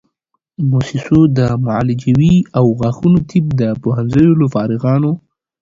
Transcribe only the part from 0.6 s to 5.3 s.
موسسو د معالجوي او غاښونو طب د پوهنځیو له فارغانو